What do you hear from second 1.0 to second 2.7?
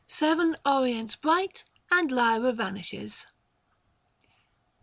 bright, And Lyra